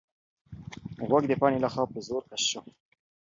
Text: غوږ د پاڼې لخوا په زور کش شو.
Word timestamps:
غوږ 1.07 1.23
د 1.27 1.31
پاڼې 1.39 1.57
لخوا 1.63 1.83
په 1.91 1.99
زور 2.07 2.23
کش 2.29 2.43
شو. 2.51 2.61